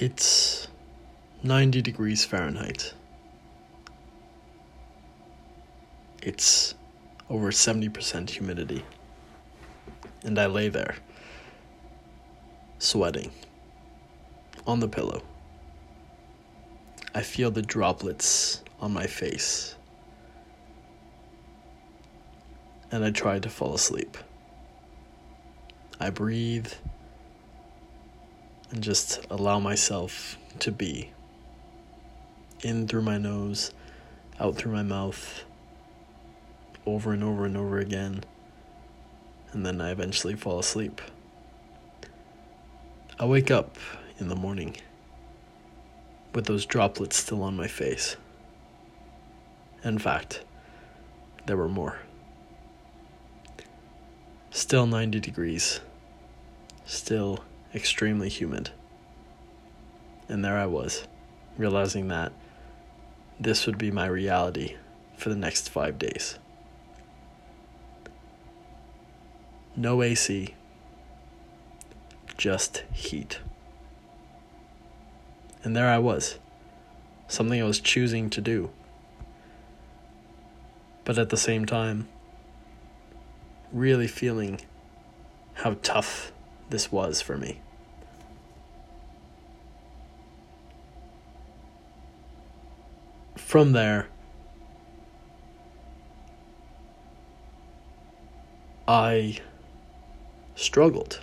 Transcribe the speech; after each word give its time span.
It's 0.00 0.66
90 1.42 1.82
degrees 1.82 2.24
Fahrenheit. 2.24 2.94
It's 6.22 6.74
over 7.28 7.50
70% 7.50 8.30
humidity. 8.30 8.82
And 10.24 10.38
I 10.38 10.46
lay 10.46 10.70
there, 10.70 10.94
sweating, 12.78 13.30
on 14.66 14.80
the 14.80 14.88
pillow. 14.88 15.22
I 17.14 17.20
feel 17.20 17.50
the 17.50 17.60
droplets 17.60 18.62
on 18.80 18.94
my 18.94 19.06
face. 19.06 19.74
And 22.90 23.04
I 23.04 23.10
try 23.10 23.38
to 23.38 23.50
fall 23.50 23.74
asleep. 23.74 24.16
I 26.00 26.08
breathe 26.08 26.72
and 28.70 28.82
just 28.82 29.26
allow 29.30 29.58
myself 29.58 30.36
to 30.60 30.70
be. 30.70 31.10
In 32.62 32.86
through 32.86 33.02
my 33.02 33.18
nose, 33.18 33.72
out 34.38 34.56
through 34.56 34.72
my 34.72 34.82
mouth, 34.82 35.44
over 36.86 37.12
and 37.12 37.24
over 37.24 37.46
and 37.46 37.56
over 37.56 37.78
again, 37.78 38.22
and 39.52 39.64
then 39.64 39.80
I 39.80 39.90
eventually 39.90 40.34
fall 40.34 40.58
asleep. 40.58 41.00
I 43.18 43.26
wake 43.26 43.50
up 43.50 43.76
in 44.18 44.28
the 44.28 44.36
morning 44.36 44.76
with 46.34 46.46
those 46.46 46.66
droplets 46.66 47.16
still 47.16 47.42
on 47.42 47.56
my 47.56 47.66
face. 47.66 48.16
In 49.82 49.98
fact, 49.98 50.44
there 51.46 51.56
were 51.56 51.68
more. 51.68 51.98
Still 54.50 54.86
90 54.86 55.20
degrees. 55.20 55.80
Still 56.84 57.44
extremely 57.74 58.28
humid. 58.28 58.70
And 60.28 60.44
there 60.44 60.58
I 60.58 60.66
was, 60.66 61.06
realizing 61.56 62.08
that 62.08 62.32
this 63.38 63.66
would 63.66 63.78
be 63.78 63.90
my 63.90 64.06
reality 64.06 64.76
for 65.16 65.28
the 65.28 65.36
next 65.36 65.68
five 65.68 65.98
days. 65.98 66.38
No 69.76 70.02
AC, 70.02 70.54
just 72.36 72.84
heat. 72.92 73.40
And 75.62 75.76
there 75.76 75.88
I 75.88 75.98
was, 75.98 76.38
something 77.28 77.60
I 77.60 77.66
was 77.66 77.80
choosing 77.80 78.30
to 78.30 78.40
do. 78.40 78.70
But 81.04 81.18
at 81.18 81.30
the 81.30 81.36
same 81.36 81.66
time, 81.66 82.08
really 83.72 84.06
feeling 84.06 84.60
how 85.54 85.76
tough 85.82 86.32
this 86.70 86.90
was 86.90 87.20
for 87.20 87.36
me. 87.36 87.60
From 93.36 93.72
there, 93.72 94.06
I 98.86 99.38
struggled. 100.54 101.20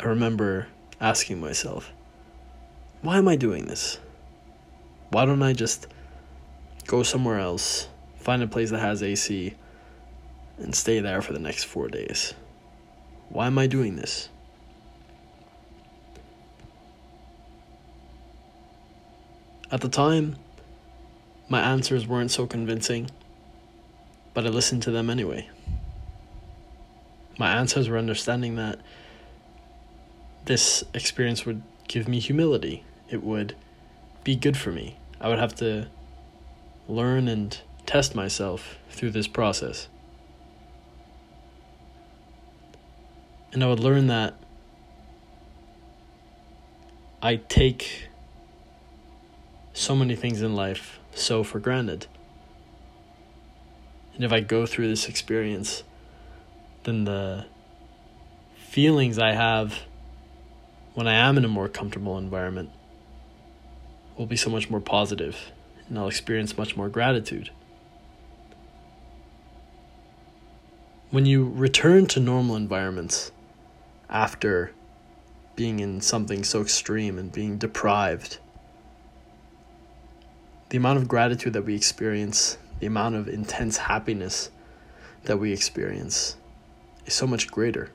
I 0.00 0.04
remember 0.04 0.68
asking 1.00 1.40
myself, 1.40 1.92
why 3.02 3.18
am 3.18 3.26
I 3.28 3.36
doing 3.36 3.66
this? 3.66 3.98
Why 5.10 5.24
don't 5.24 5.42
I 5.42 5.52
just 5.52 5.88
go 6.86 7.02
somewhere 7.02 7.38
else, 7.38 7.88
find 8.16 8.42
a 8.42 8.46
place 8.46 8.70
that 8.70 8.80
has 8.80 9.02
AC, 9.02 9.54
and 10.58 10.74
stay 10.74 11.00
there 11.00 11.22
for 11.22 11.32
the 11.32 11.38
next 11.38 11.64
four 11.64 11.88
days? 11.88 12.34
Why 13.30 13.46
am 13.46 13.58
I 13.58 13.66
doing 13.66 13.96
this? 13.96 14.28
At 19.70 19.82
the 19.82 19.88
time, 19.88 20.36
my 21.48 21.60
answers 21.60 22.06
weren't 22.06 22.30
so 22.30 22.46
convincing, 22.46 23.10
but 24.32 24.46
I 24.46 24.48
listened 24.48 24.82
to 24.84 24.90
them 24.90 25.10
anyway. 25.10 25.48
My 27.38 27.52
answers 27.52 27.88
were 27.88 27.98
understanding 27.98 28.56
that 28.56 28.80
this 30.46 30.84
experience 30.94 31.44
would 31.44 31.62
give 31.86 32.08
me 32.08 32.18
humility. 32.18 32.84
It 33.10 33.22
would 33.22 33.54
be 34.24 34.36
good 34.36 34.56
for 34.56 34.72
me. 34.72 34.96
I 35.20 35.28
would 35.28 35.38
have 35.38 35.54
to 35.56 35.88
learn 36.88 37.28
and 37.28 37.58
test 37.84 38.14
myself 38.14 38.78
through 38.90 39.10
this 39.10 39.28
process. 39.28 39.88
And 43.52 43.64
I 43.64 43.66
would 43.66 43.80
learn 43.80 44.08
that 44.08 44.34
I 47.22 47.36
take 47.36 48.08
so 49.72 49.96
many 49.96 50.14
things 50.14 50.42
in 50.42 50.54
life 50.54 50.98
so 51.14 51.42
for 51.42 51.58
granted. 51.58 52.06
And 54.14 54.24
if 54.24 54.32
I 54.32 54.40
go 54.40 54.66
through 54.66 54.88
this 54.88 55.08
experience, 55.08 55.82
then 56.84 57.04
the 57.04 57.46
feelings 58.56 59.18
I 59.18 59.32
have 59.32 59.82
when 60.94 61.06
I 61.06 61.14
am 61.14 61.38
in 61.38 61.44
a 61.44 61.48
more 61.48 61.68
comfortable 61.68 62.18
environment 62.18 62.70
will 64.16 64.26
be 64.26 64.36
so 64.36 64.50
much 64.50 64.68
more 64.68 64.80
positive, 64.80 65.52
and 65.88 65.96
I'll 65.96 66.08
experience 66.08 66.58
much 66.58 66.76
more 66.76 66.88
gratitude. 66.88 67.50
When 71.10 71.24
you 71.24 71.48
return 71.48 72.06
to 72.08 72.20
normal 72.20 72.56
environments, 72.56 73.30
after 74.08 74.72
being 75.56 75.80
in 75.80 76.00
something 76.00 76.44
so 76.44 76.62
extreme 76.62 77.18
and 77.18 77.32
being 77.32 77.58
deprived. 77.58 78.38
The 80.68 80.76
amount 80.76 80.98
of 80.98 81.08
gratitude 81.08 81.52
that 81.54 81.64
we 81.64 81.74
experience, 81.74 82.58
the 82.78 82.86
amount 82.86 83.16
of 83.16 83.28
intense 83.28 83.76
happiness 83.76 84.50
that 85.24 85.38
we 85.38 85.52
experience 85.52 86.36
is 87.06 87.14
so 87.14 87.26
much 87.26 87.48
greater. 87.50 87.90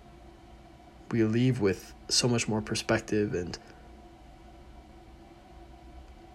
We 1.10 1.24
leave 1.24 1.62
with 1.62 1.94
so 2.10 2.28
much 2.28 2.48
more 2.48 2.62
perspective, 2.62 3.34
and 3.34 3.58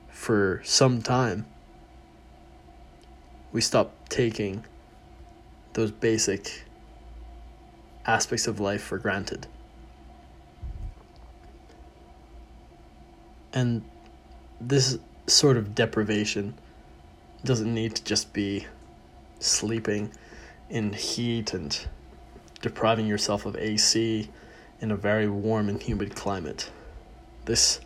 for 0.08 0.62
some 0.64 1.02
time, 1.02 1.46
we 3.52 3.60
stop 3.60 3.92
taking 4.08 4.64
those 5.74 5.90
basic 5.90 6.64
aspects 8.06 8.46
of 8.46 8.60
life 8.60 8.82
for 8.82 8.98
granted. 8.98 9.46
And 13.52 13.82
this 14.60 14.98
sort 15.26 15.56
of 15.56 15.74
deprivation 15.74 16.54
doesn't 17.44 17.72
need 17.72 17.94
to 17.96 18.04
just 18.04 18.32
be 18.32 18.66
sleeping 19.38 20.10
in 20.68 20.92
heat 20.92 21.54
and 21.54 21.86
depriving 22.60 23.06
yourself 23.06 23.46
of 23.46 23.56
AC 23.56 24.28
in 24.80 24.90
a 24.90 24.96
very 24.96 25.28
warm 25.28 25.68
and 25.68 25.82
humid 25.82 26.14
climate. 26.14 26.70
This 27.44 27.80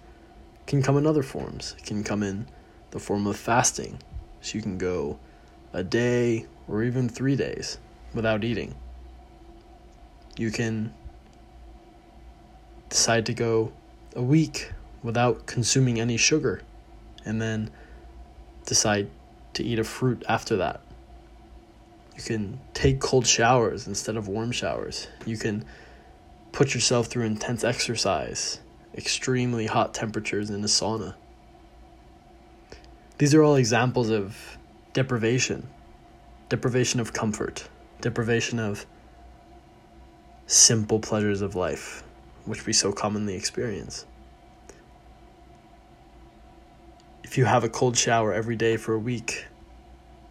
can 0.67 0.83
come 0.83 0.97
in 0.97 1.07
other 1.07 1.23
forms. 1.23 1.75
It 1.79 1.85
can 1.85 2.03
come 2.03 2.23
in 2.23 2.47
the 2.91 2.99
form 2.99 3.27
of 3.27 3.37
fasting. 3.37 3.99
So 4.41 4.57
you 4.57 4.63
can 4.63 4.79
go 4.79 5.19
a 5.73 5.83
day 5.85 6.47
or 6.69 6.83
even 6.83 7.09
three 7.09 7.37
days 7.37 7.79
without 8.15 8.45
eating. 8.45 8.75
You 10.37 10.51
can 10.51 10.93
decide 12.89 13.27
to 13.27 13.35
go 13.35 13.73
a 14.15 14.23
week 14.23 14.73
without 15.03 15.47
consuming 15.47 16.01
any 16.01 16.17
sugar 16.17 16.63
and 17.25 17.41
then 17.41 17.71
decide 18.67 19.09
to 19.55 19.65
eat 19.65 19.79
a 19.79 19.85
fruit 19.85 20.23
after 20.29 20.57
that. 20.57 20.81
You 22.17 22.23
can 22.23 22.61
take 22.75 23.01
cold 23.01 23.27
showers 23.27 23.87
instead 23.87 24.17
of 24.17 24.29
warm 24.29 24.53
showers. 24.53 25.09
You 25.25 25.37
can 25.37 25.65
put 26.53 26.75
yourself 26.75 27.07
through 27.07 27.25
intense 27.25 27.65
exercise, 27.65 28.61
extremely 28.95 29.67
hot 29.67 29.95
temperatures 29.95 30.51
in 30.51 30.63
a 30.63 30.67
sauna. 30.67 31.15
These 33.19 33.35
are 33.35 33.43
all 33.43 33.57
examples 33.57 34.11
of 34.11 34.59
deprivation, 34.93 35.69
deprivation 36.49 37.01
of 37.01 37.13
comfort, 37.13 37.69
deprivation 38.01 38.59
of 38.59 38.85
simple 40.47 41.01
pleasures 41.01 41.41
of 41.41 41.55
life, 41.55 42.03
which 42.45 42.67
we 42.67 42.73
so 42.73 42.93
commonly 42.93 43.35
experience. 43.35 44.05
If 47.33 47.39
you 47.39 47.47
have 47.47 47.65
a 47.65 47.69
cold 47.71 47.97
shower 47.97 48.31
every 48.31 48.57
day 48.57 48.77
for 48.77 48.93
a 48.93 48.99
week 48.99 49.47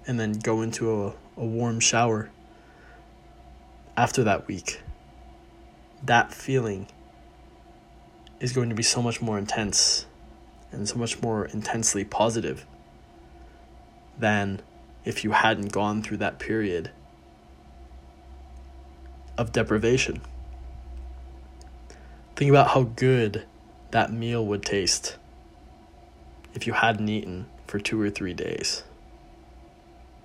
and 0.06 0.19
then 0.19 0.33
go 0.33 0.62
into 0.62 1.03
a, 1.03 1.07
a 1.36 1.44
warm 1.44 1.80
shower 1.80 2.30
after 3.98 4.24
that 4.24 4.48
week, 4.48 4.81
that 6.03 6.31
feeling 6.31 6.86
is 8.39 8.53
going 8.53 8.69
to 8.69 8.75
be 8.75 8.83
so 8.83 9.01
much 9.01 9.19
more 9.19 9.39
intense 9.39 10.06
and 10.71 10.88
so 10.88 10.95
much 10.95 11.19
more 11.24 11.45
intensely 11.45 12.06
positive 12.06 12.68
than 14.19 14.62
if 15.04 15.24
you 15.24 15.31
hadn't 15.31 15.71
gone 15.71 16.04
through 16.04 16.18
that 16.18 16.38
period 16.38 16.92
of 19.39 19.51
deprivation. 19.51 20.21
Think 22.36 22.51
about 22.51 22.68
how 22.68 22.83
good 22.83 23.47
that 23.89 24.13
meal 24.13 24.45
would 24.45 24.62
taste 24.62 25.18
if 26.53 26.68
you 26.68 26.74
hadn't 26.74 27.09
eaten 27.09 27.45
for 27.68 27.80
two 27.80 28.01
or 28.01 28.09
three 28.09 28.33
days. 28.33 28.83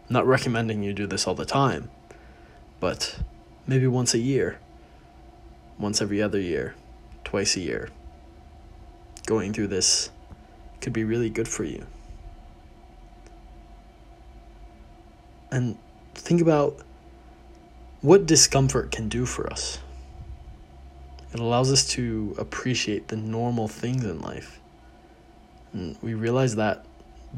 I'm 0.09 0.15
not 0.15 0.27
recommending 0.27 0.83
you 0.83 0.93
do 0.93 1.07
this 1.07 1.27
all 1.27 1.35
the 1.35 1.45
time, 1.45 1.91
but 2.81 3.19
maybe 3.67 3.87
once 3.87 4.15
a 4.15 4.19
year, 4.19 4.59
once 5.79 6.01
every 6.01 6.23
other 6.23 6.41
year, 6.41 6.75
twice 7.25 7.57
a 7.57 7.61
year. 7.61 7.89
Going 9.27 9.53
through 9.53 9.69
this 9.69 10.11
could 10.81 10.93
be 10.93 11.05
really 11.05 11.31
good 11.31 11.49
for 11.49 11.65
you. 11.65 11.87
And 15.51 15.77
think 16.15 16.41
about 16.41 16.79
what 18.01 18.27
discomfort 18.27 18.93
can 18.93 19.09
do 19.09 19.27
for 19.27 19.51
us. 19.51 19.81
It 21.33 21.41
allows 21.41 21.73
us 21.73 21.87
to 21.89 22.35
appreciate 22.39 23.09
the 23.09 23.17
normal 23.17 23.69
things 23.69 24.05
in 24.05 24.21
life. 24.21 24.61
We 26.03 26.15
realize 26.15 26.57
that 26.57 26.85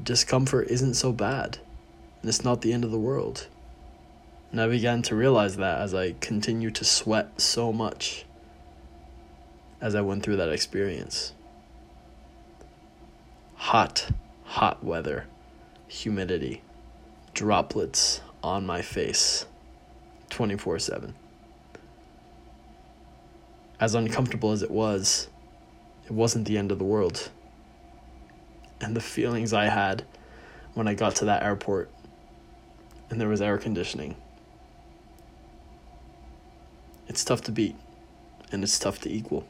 discomfort 0.01 0.69
isn't 0.69 0.95
so 0.95 1.13
bad, 1.13 1.59
and 2.23 2.29
it's 2.29 2.45
not 2.45 2.61
the 2.61 2.73
end 2.73 2.85
of 2.85 2.91
the 2.91 2.99
world. 2.99 3.49
And 4.53 4.61
I 4.61 4.69
began 4.69 5.03
to 5.03 5.17
realize 5.17 5.57
that 5.57 5.81
as 5.81 5.93
I 5.93 6.13
continued 6.21 6.77
to 6.77 6.85
sweat 6.85 7.41
so 7.41 7.73
much 7.73 8.25
as 9.81 9.95
I 9.95 10.03
went 10.03 10.23
through 10.23 10.37
that 10.37 10.51
experience. 10.51 11.33
Hot, 13.57 14.09
hot 14.45 14.85
weather, 14.85 15.27
humidity, 15.89 16.63
droplets 17.35 18.21
on 18.43 18.65
my 18.65 18.83
face 18.83 19.47
24 20.31 20.79
7. 20.79 21.15
As 23.81 23.95
uncomfortable 23.95 24.53
as 24.53 24.63
it 24.63 24.71
was, 24.71 25.29
it 26.07 26.13
wasn't 26.13 26.47
the 26.47 26.57
end 26.57 26.73
of 26.73 26.79
the 26.79 26.85
world. 26.85 27.31
And 28.81 28.95
the 28.95 29.01
feelings 29.01 29.53
I 29.53 29.67
had 29.67 30.05
when 30.75 30.87
I 30.87 30.95
got 30.95 31.17
to 31.17 31.25
that 31.27 31.43
airport 31.43 31.91
and 33.11 33.21
there 33.21 33.29
was 33.29 33.41
air 33.41 33.59
conditioning. 33.59 34.17
It's 37.07 37.25
tough 37.25 37.41
to 37.43 37.53
beat, 37.53 37.75
and 38.53 38.63
it's 38.63 38.79
tough 38.79 39.01
to 39.01 39.11
equal. 39.11 39.47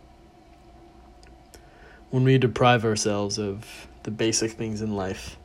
When 2.10 2.25
we 2.25 2.38
deprive 2.38 2.84
ourselves 2.84 3.38
of 3.38 3.88
the 4.04 4.10
basic 4.10 4.52
things 4.52 4.80
in 4.80 4.94
life, 4.94 5.36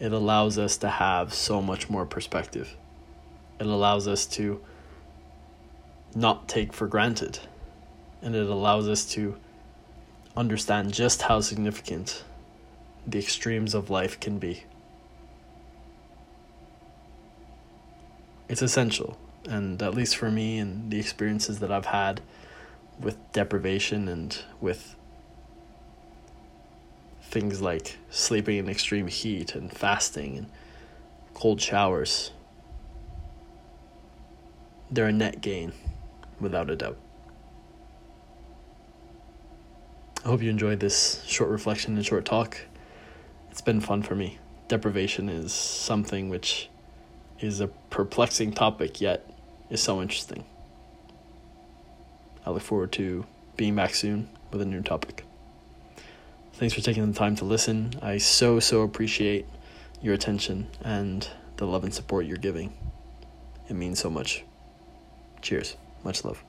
it 0.00 0.12
allows 0.12 0.58
us 0.58 0.76
to 0.78 0.88
have 0.88 1.32
so 1.32 1.62
much 1.62 1.88
more 1.88 2.04
perspective. 2.04 2.76
It 3.60 3.66
allows 3.66 4.06
us 4.06 4.26
to 4.26 4.60
not 6.14 6.48
take 6.48 6.72
for 6.72 6.86
granted. 6.86 7.38
And 8.20 8.34
it 8.34 8.48
allows 8.48 8.88
us 8.88 9.04
to 9.12 9.36
understand 10.36 10.92
just 10.92 11.22
how 11.22 11.40
significant 11.40 12.24
the 13.10 13.18
extremes 13.18 13.74
of 13.74 13.90
life 13.90 14.20
can 14.20 14.38
be. 14.38 14.64
It's 18.48 18.62
essential, 18.62 19.18
and 19.48 19.82
at 19.82 19.94
least 19.94 20.16
for 20.16 20.30
me 20.30 20.58
and 20.58 20.90
the 20.90 20.98
experiences 20.98 21.58
that 21.60 21.70
I've 21.70 21.86
had 21.86 22.20
with 23.00 23.16
deprivation 23.32 24.08
and 24.08 24.36
with 24.60 24.96
things 27.22 27.60
like 27.60 27.98
sleeping 28.10 28.56
in 28.56 28.68
extreme 28.68 29.06
heat 29.06 29.54
and 29.54 29.70
fasting 29.70 30.38
and 30.38 30.50
cold 31.34 31.60
showers. 31.60 32.32
They're 34.90 35.06
a 35.06 35.12
net 35.12 35.42
gain, 35.42 35.72
without 36.40 36.70
a 36.70 36.76
doubt. 36.76 36.96
I 40.24 40.28
hope 40.28 40.42
you 40.42 40.50
enjoyed 40.50 40.80
this 40.80 41.22
short 41.26 41.50
reflection 41.50 41.96
and 41.96 42.04
short 42.04 42.24
talk. 42.24 42.58
It's 43.58 43.64
been 43.64 43.80
fun 43.80 44.04
for 44.04 44.14
me. 44.14 44.38
Deprivation 44.68 45.28
is 45.28 45.52
something 45.52 46.28
which 46.28 46.70
is 47.40 47.58
a 47.58 47.66
perplexing 47.66 48.52
topic, 48.52 49.00
yet 49.00 49.28
is 49.68 49.82
so 49.82 50.00
interesting. 50.00 50.44
I 52.46 52.50
look 52.50 52.62
forward 52.62 52.92
to 52.92 53.26
being 53.56 53.74
back 53.74 53.94
soon 53.94 54.28
with 54.52 54.62
a 54.62 54.64
new 54.64 54.80
topic. 54.80 55.24
Thanks 56.52 56.72
for 56.72 56.82
taking 56.82 57.04
the 57.10 57.18
time 57.18 57.34
to 57.34 57.44
listen. 57.44 57.94
I 58.00 58.18
so, 58.18 58.60
so 58.60 58.82
appreciate 58.82 59.44
your 60.00 60.14
attention 60.14 60.68
and 60.84 61.28
the 61.56 61.66
love 61.66 61.82
and 61.82 61.92
support 61.92 62.26
you're 62.26 62.36
giving. 62.36 62.72
It 63.68 63.74
means 63.74 63.98
so 63.98 64.08
much. 64.08 64.44
Cheers. 65.42 65.76
Much 66.04 66.24
love. 66.24 66.44